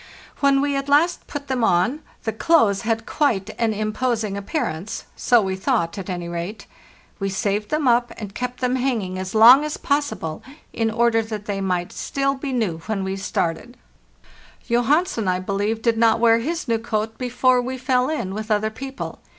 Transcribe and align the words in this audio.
When 0.39 0.61
we 0.61 0.75
at 0.75 0.89
last 0.89 1.27
put 1.27 1.47
them 1.47 1.63
on, 1.63 1.99
the 2.23 2.33
clothes 2.33 2.81
had 2.81 3.05
quite 3.05 3.51
an 3.59 3.71
imposing 3.71 4.35
appear 4.35 4.65
ance—so 4.65 5.41
we 5.43 5.55
thought, 5.55 5.95
at 5.99 6.09
any 6.09 6.27
rate. 6.27 6.65
We 7.19 7.29
saved 7.29 7.69
them 7.69 7.87
up, 7.87 8.11
and 8.17 8.33
kept 8.33 8.61
them 8.61 8.77
hanging 8.77 9.19
as 9.19 9.35
long 9.35 9.63
as 9.63 9.77
possible, 9.77 10.41
in 10.73 10.89
order 10.89 11.21
that 11.21 11.45
they 11.45 11.61
might 11.61 11.91
still 11.91 12.33
be 12.33 12.51
new 12.51 12.79
when 12.87 13.03
we 13.03 13.15
started; 13.15 13.77
Johansen, 14.67 15.27
I 15.27 15.37
believe, 15.37 15.83
did 15.83 15.99
not 15.99 16.19
wear 16.19 16.39
his 16.39 16.67
new 16.67 16.79
coat 16.79 17.19
before 17.19 17.61
we 17.61 17.77
fell 17.77 18.09
in 18.09 18.33
with 18.33 18.49
other 18.49 18.71
people. 18.71 19.19